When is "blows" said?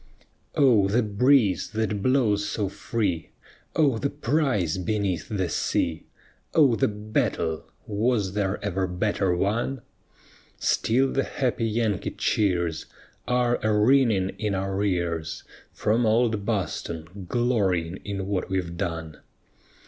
2.01-2.49